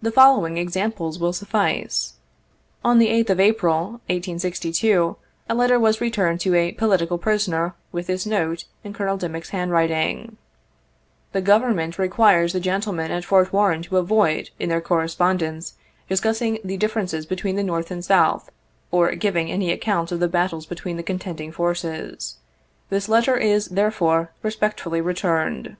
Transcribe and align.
The 0.00 0.10
following 0.10 0.54
59 0.54 0.62
examples 0.62 1.18
will 1.18 1.34
suffice. 1.34 2.14
On 2.82 2.98
the 2.98 3.08
8th 3.08 3.28
of 3.28 3.40
April, 3.40 3.84
1862, 4.08 5.18
a 5.50 5.54
letter 5.54 5.78
was 5.78 6.00
returned 6.00 6.40
to 6.40 6.54
a 6.54 6.72
"political 6.72 7.18
prisoner" 7.18 7.74
with 7.92 8.06
this 8.06 8.24
note, 8.24 8.64
in 8.84 8.94
Colonel 8.94 9.18
Dimick's 9.18 9.50
handwriting:" 9.50 10.38
The 11.34 11.42
Government 11.42 11.98
require 11.98 12.48
the 12.48 12.58
gentlemen 12.58 13.10
at 13.10 13.26
Fort 13.26 13.52
Warren 13.52 13.82
to 13.82 13.98
avoid, 13.98 14.48
in 14.58 14.70
their 14.70 14.80
correspondence, 14.80 15.74
discussing 16.08 16.58
the 16.64 16.78
differences 16.78 17.26
between 17.26 17.56
the 17.56 17.62
North 17.62 17.90
and 17.90 18.02
South, 18.02 18.50
or 18.90 19.14
giving 19.14 19.50
any 19.52 19.70
account 19.70 20.10
of 20.10 20.20
the 20.20 20.26
battles 20.28 20.64
between 20.64 20.96
the 20.96 21.02
contend 21.02 21.42
ing 21.42 21.52
forces. 21.52 22.38
This 22.88 23.10
letter 23.10 23.36
is, 23.36 23.66
therefore, 23.68 24.32
respectfully 24.42 25.02
returned." 25.02 25.76